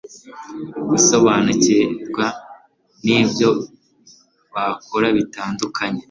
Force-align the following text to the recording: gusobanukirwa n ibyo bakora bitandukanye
gusobanukirwa 0.89 2.25
n 3.05 3.07
ibyo 3.19 3.49
bakora 4.53 5.07
bitandukanye 5.17 5.99